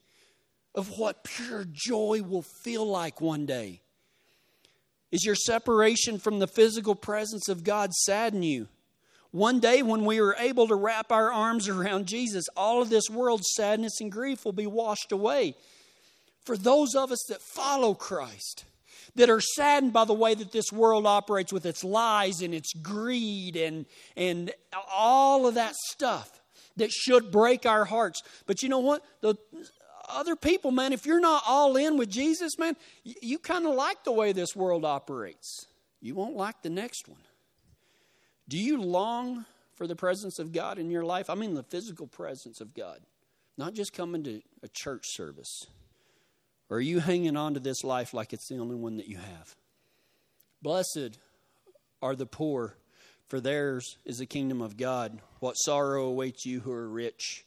[0.74, 3.80] of what pure joy will feel like one day?
[5.10, 8.68] Is your separation from the physical presence of God sadden you?
[9.30, 13.10] One day, when we are able to wrap our arms around Jesus, all of this
[13.10, 15.54] world's sadness and grief will be washed away.
[16.44, 18.64] For those of us that follow Christ,
[19.16, 22.72] that are saddened by the way that this world operates with its lies and its
[22.72, 23.84] greed and,
[24.16, 24.50] and
[24.90, 26.40] all of that stuff
[26.76, 28.22] that should break our hearts.
[28.46, 29.04] But you know what?
[29.20, 29.36] The,
[30.08, 33.74] other people, man, if you're not all in with Jesus, man, you, you kind of
[33.74, 35.66] like the way this world operates.
[36.00, 37.18] You won't like the next one.
[38.48, 41.28] Do you long for the presence of God in your life?
[41.28, 43.00] I mean, the physical presence of God,
[43.56, 45.66] not just coming to a church service.
[46.70, 49.18] Or are you hanging on to this life like it's the only one that you
[49.18, 49.56] have?
[50.62, 51.18] Blessed
[52.02, 52.76] are the poor,
[53.26, 55.20] for theirs is the kingdom of God.
[55.40, 57.44] What sorrow awaits you who are rich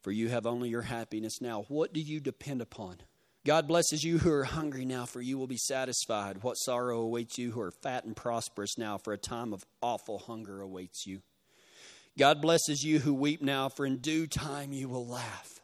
[0.00, 1.64] for you have only your happiness now.
[1.68, 2.96] What do you depend upon?
[3.46, 6.42] God blesses you who are hungry now, for you will be satisfied.
[6.42, 10.18] What sorrow awaits you who are fat and prosperous now, for a time of awful
[10.18, 11.22] hunger awaits you.
[12.18, 15.60] God blesses you who weep now, for in due time you will laugh.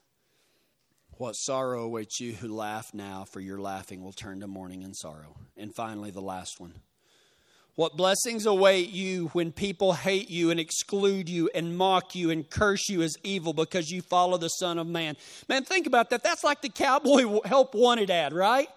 [1.16, 4.96] What sorrow awaits you who laugh now, for your laughing will turn to mourning and
[4.96, 5.37] sorrow.
[5.56, 6.74] And finally, the last one.
[7.76, 12.48] What blessings await you when people hate you and exclude you and mock you and
[12.48, 15.16] curse you as evil because you follow the Son of Man.
[15.48, 16.22] Man, think about that.
[16.22, 18.68] That's like the cowboy help wanted ad, right?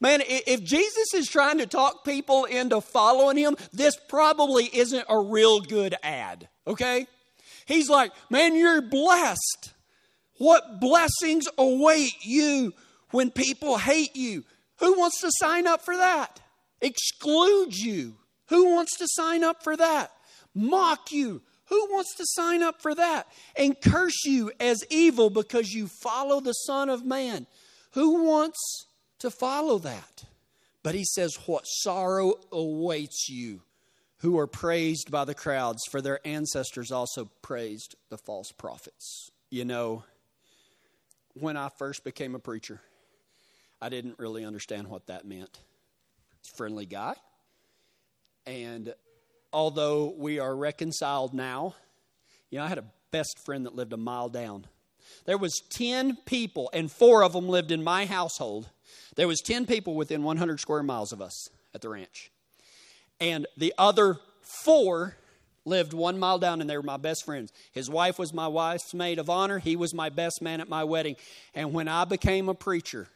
[0.00, 5.18] Man, if Jesus is trying to talk people into following him, this probably isn't a
[5.18, 7.06] real good ad, okay?
[7.66, 9.72] He's like, man, you're blessed.
[10.38, 12.72] What blessings await you
[13.10, 14.44] when people hate you?
[14.78, 16.40] Who wants to sign up for that?
[16.84, 18.16] Exclude you.
[18.48, 20.12] Who wants to sign up for that?
[20.54, 21.42] Mock you.
[21.66, 23.26] Who wants to sign up for that?
[23.56, 27.46] And curse you as evil because you follow the Son of Man.
[27.92, 28.86] Who wants
[29.20, 30.24] to follow that?
[30.82, 33.62] But he says, What sorrow awaits you
[34.18, 39.30] who are praised by the crowds, for their ancestors also praised the false prophets.
[39.50, 40.04] You know,
[41.34, 42.80] when I first became a preacher,
[43.80, 45.60] I didn't really understand what that meant
[46.56, 47.14] friendly guy.
[48.46, 48.94] And
[49.52, 51.74] although we are reconciled now,
[52.50, 54.66] you know, I had a best friend that lived a mile down.
[55.24, 58.68] There was 10 people and 4 of them lived in my household.
[59.16, 62.30] There was 10 people within 100 square miles of us at the ranch.
[63.20, 64.18] And the other
[64.64, 65.16] 4
[65.64, 67.52] lived 1 mile down and they were my best friends.
[67.72, 70.84] His wife was my wife's maid of honor, he was my best man at my
[70.84, 71.16] wedding.
[71.54, 73.08] And when I became a preacher,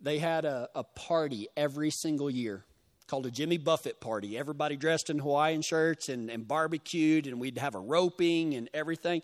[0.00, 2.64] they had a, a party every single year
[3.06, 4.36] called a Jimmy Buffett party.
[4.36, 9.22] Everybody dressed in Hawaiian shirts and, and barbecued, and we'd have a roping and everything.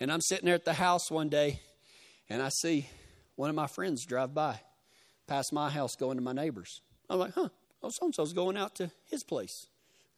[0.00, 1.60] And I'm sitting there at the house one day,
[2.28, 2.88] and I see
[3.36, 4.60] one of my friends drive by,
[5.26, 6.80] past my house, going to my neighbor's.
[7.10, 7.48] I'm like, huh,
[7.82, 9.66] oh, so and so's going out to his place.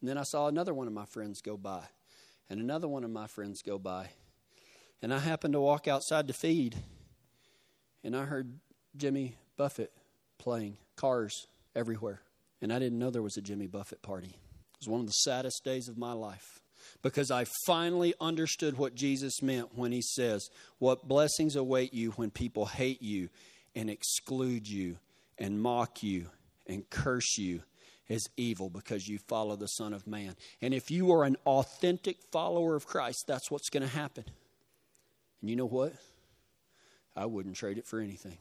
[0.01, 1.85] And then I saw another one of my friends go by,
[2.51, 4.11] and another one of my friends go by.
[5.03, 6.77] And I happened to walk outside to feed,
[8.05, 8.61] and I heard
[8.97, 9.93] Jimmy Buffett
[10.39, 12.21] playing, cars everywhere.
[12.61, 14.29] And I didn't know there was a Jimmy Buffett party.
[14.29, 16.61] It was one of the saddest days of my life.
[17.03, 20.49] because I finally understood what Jesus meant when he says,
[20.79, 23.29] What blessings await you when people hate you
[23.75, 24.99] and exclude you
[25.39, 26.31] and mock you
[26.67, 27.63] and curse you
[28.09, 30.37] as evil because you follow the Son of Man.
[30.63, 34.25] And if you are an authentic follower of Christ, that's what's going to happen.
[35.41, 35.93] And you know what?
[37.15, 38.39] I wouldn't trade it for anything.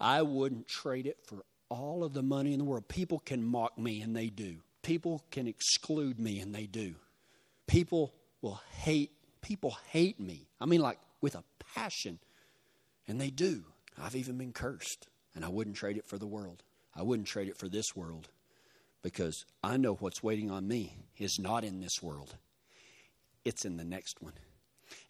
[0.00, 2.88] I wouldn't trade it for all of the money in the world.
[2.88, 4.56] People can mock me, and they do.
[4.82, 6.94] People can exclude me, and they do.
[7.66, 10.48] People will hate, people hate me.
[10.60, 12.18] I mean, like with a passion.
[13.08, 13.64] And they do.
[13.98, 15.08] I've even been cursed.
[15.34, 16.62] And I wouldn't trade it for the world.
[16.94, 18.28] I wouldn't trade it for this world
[19.02, 22.36] because I know what's waiting on me is not in this world,
[23.44, 24.34] it's in the next one.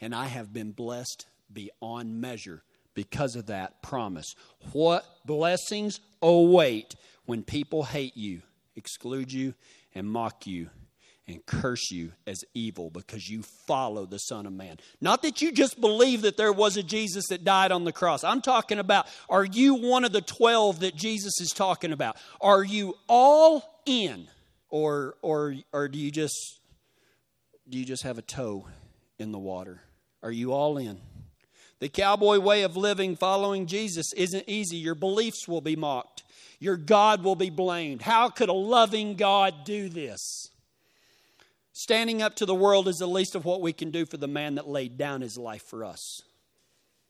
[0.00, 2.62] And I have been blessed beyond measure
[2.94, 4.34] because of that promise.
[4.72, 8.42] What blessings await when people hate you,
[8.76, 9.54] exclude you,
[9.94, 10.70] and mock you
[11.28, 14.78] and curse you as evil because you follow the Son of Man.
[15.00, 18.24] Not that you just believe that there was a Jesus that died on the cross.
[18.24, 22.16] I'm talking about are you one of the 12 that Jesus is talking about?
[22.40, 24.28] Are you all in
[24.68, 26.60] or or or do you just
[27.68, 28.66] do you just have a toe
[29.18, 29.80] in the water?
[30.22, 31.00] Are you all in?
[31.82, 34.76] The cowboy way of living following Jesus isn't easy.
[34.76, 36.22] Your beliefs will be mocked.
[36.60, 38.02] Your God will be blamed.
[38.02, 40.50] How could a loving God do this?
[41.72, 44.28] Standing up to the world is the least of what we can do for the
[44.28, 46.22] man that laid down his life for us.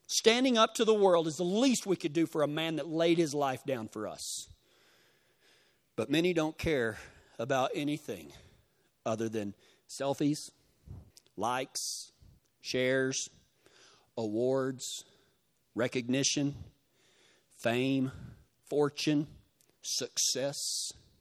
[0.06, 2.88] Standing up to the world is the least we could do for a man that
[2.88, 4.48] laid his life down for us.
[5.96, 6.96] But many don't care
[7.38, 8.32] about anything
[9.04, 9.54] other than
[9.86, 10.50] selfies,
[11.36, 12.10] likes,
[12.62, 13.28] shares,
[14.16, 15.04] awards,
[15.74, 16.54] recognition,
[17.62, 18.12] fame,
[18.68, 19.26] fortune,
[19.82, 20.58] success.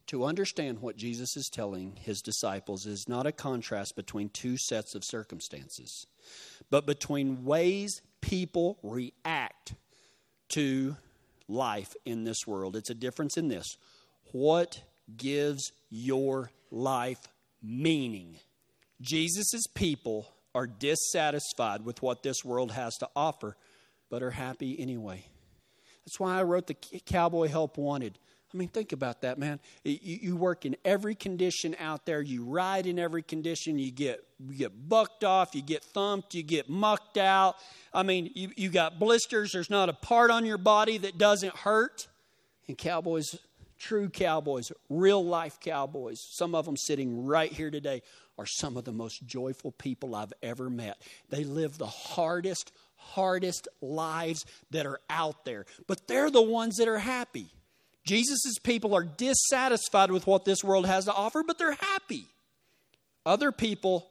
[0.08, 4.94] To understand what Jesus is telling his disciples is not a contrast between two sets
[4.94, 6.06] of circumstances,
[6.70, 9.74] but between ways people react
[10.50, 10.98] to
[11.48, 12.76] life in this world.
[12.76, 13.78] It's a difference in this.
[14.34, 14.82] What
[15.16, 17.28] gives your life
[17.62, 18.38] meaning?
[19.02, 23.56] Jesus' people are dissatisfied with what this world has to offer,
[24.10, 25.26] but are happy anyway.
[26.06, 28.18] That's why I wrote the Cowboy Help Wanted.
[28.54, 29.62] I mean, think about that, man.
[29.86, 32.22] You, you, work in every condition out there.
[32.22, 33.80] You ride in every condition.
[33.80, 35.56] You get you get bucked off.
[35.56, 36.36] You get thumped.
[36.36, 37.56] You get mucked out.
[37.94, 39.52] I mean, you, you got blisters.
[39.54, 42.08] There's not a part on your body that doesn't hurt.
[42.68, 43.38] And cowboys,
[43.82, 48.02] true cowboys, real life cowboys, some of them sitting right here today,
[48.38, 51.02] are some of the most joyful people I've ever met.
[51.30, 56.88] They live the hardest, hardest lives that are out there, but they're the ones that
[56.88, 57.48] are happy.
[58.06, 62.26] Jesus' people are dissatisfied with what this world has to offer, but they're happy.
[63.26, 64.08] Other people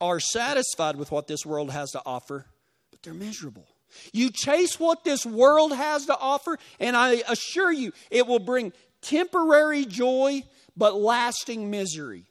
[0.00, 2.46] are satisfied with what this world has to offer,
[2.90, 3.66] but they're miserable.
[4.12, 8.72] You chase what this world has to offer, and I assure you, it will bring
[9.02, 10.42] temporary joy,
[10.76, 12.24] but lasting misery.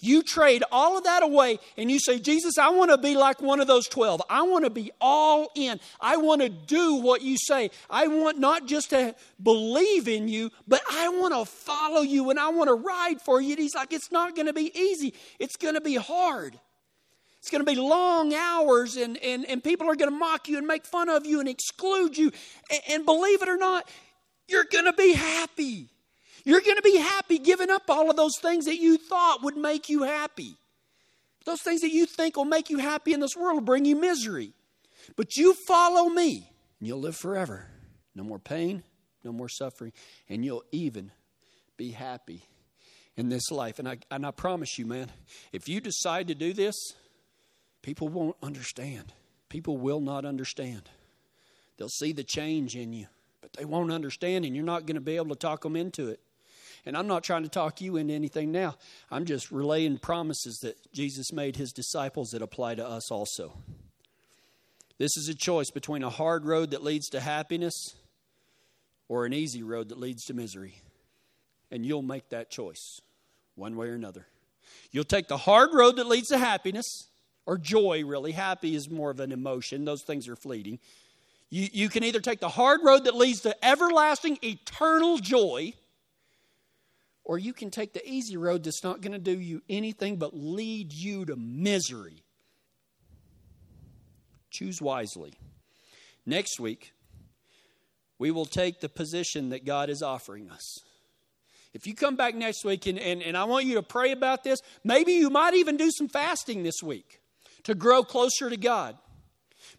[0.00, 3.42] You trade all of that away and you say, Jesus, I want to be like
[3.42, 4.22] one of those 12.
[4.30, 5.80] I want to be all in.
[6.00, 7.70] I want to do what you say.
[7.90, 12.38] I want not just to believe in you, but I want to follow you and
[12.38, 13.50] I want to ride for you.
[13.50, 16.58] And he's like, it's not going to be easy, it's going to be hard.
[17.40, 20.58] It's going to be long hours, and, and, and people are going to mock you
[20.58, 22.32] and make fun of you and exclude you.
[22.68, 23.88] And, and believe it or not,
[24.48, 25.88] you're going to be happy.
[26.44, 29.56] You're going to be happy giving up all of those things that you thought would
[29.56, 30.56] make you happy.
[31.44, 33.96] Those things that you think will make you happy in this world will bring you
[33.96, 34.52] misery.
[35.16, 37.66] But you follow me, and you'll live forever.
[38.14, 38.82] No more pain,
[39.24, 39.92] no more suffering,
[40.28, 41.12] and you'll even
[41.76, 42.42] be happy
[43.16, 43.78] in this life.
[43.78, 45.10] And I, and I promise you, man,
[45.52, 46.74] if you decide to do this,
[47.82, 49.12] people won't understand.
[49.48, 50.82] People will not understand.
[51.76, 53.06] They'll see the change in you,
[53.40, 56.08] but they won't understand, and you're not going to be able to talk them into
[56.08, 56.20] it.
[56.86, 58.76] And I'm not trying to talk you into anything now.
[59.10, 63.52] I'm just relaying promises that Jesus made his disciples that apply to us also.
[64.98, 67.94] This is a choice between a hard road that leads to happiness
[69.08, 70.74] or an easy road that leads to misery.
[71.70, 73.00] And you'll make that choice
[73.54, 74.26] one way or another.
[74.90, 77.08] You'll take the hard road that leads to happiness
[77.46, 78.32] or joy, really.
[78.32, 80.78] Happy is more of an emotion, those things are fleeting.
[81.50, 85.72] You, you can either take the hard road that leads to everlasting, eternal joy
[87.28, 90.34] or you can take the easy road that's not going to do you anything but
[90.34, 92.24] lead you to misery.
[94.50, 95.34] Choose wisely.
[96.24, 96.92] Next week,
[98.18, 100.78] we will take the position that God is offering us.
[101.74, 104.42] If you come back next week and, and, and I want you to pray about
[104.42, 107.20] this, maybe you might even do some fasting this week
[107.64, 108.96] to grow closer to God.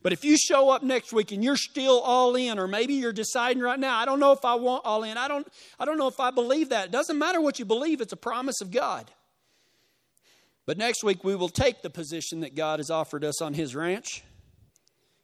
[0.01, 3.13] But if you show up next week and you're still all in, or maybe you're
[3.13, 5.47] deciding right now, I don't know if I want all in, I don't,
[5.80, 6.86] I don't know if I believe that.
[6.86, 9.11] It doesn't matter what you believe, it's a promise of God.
[10.65, 13.75] But next week we will take the position that God has offered us on His
[13.75, 14.23] ranch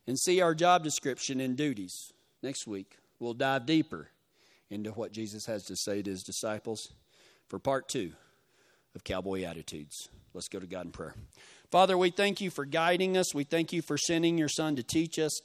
[0.08, 2.12] and see our job description and duties.
[2.42, 4.10] Next week we'll dive deeper
[4.70, 6.92] into what Jesus has to say to His disciples
[7.48, 8.14] for part two
[8.96, 10.10] of Cowboy Attitudes.
[10.34, 11.16] Let's go to God in prayer.
[11.76, 13.36] Father, we thank you for guiding us.
[13.36, 15.42] We thank you for sending your Son to teach us.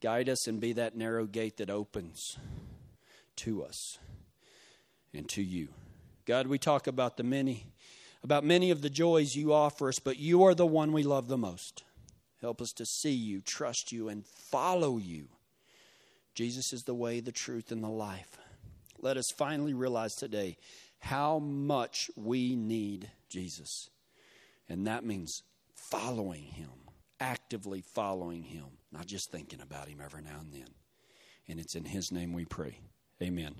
[0.00, 2.38] Guide us and be that narrow gate that opens
[3.36, 3.98] to us
[5.12, 5.68] and to you.
[6.24, 7.66] God, we talk about the many
[8.24, 11.28] about many of the joys you offer us, but you are the one we love
[11.28, 11.84] the most.
[12.40, 15.28] Help us to see you, trust you, and follow you.
[16.34, 18.38] Jesus is the way, the truth, and the life.
[19.02, 20.56] Let us finally realize today
[20.98, 23.90] how much we need Jesus.
[24.68, 25.42] And that means
[25.74, 26.70] following him,
[27.20, 30.68] actively following him, not just thinking about him every now and then.
[31.48, 32.80] And it's in his name we pray.
[33.22, 33.54] Amen.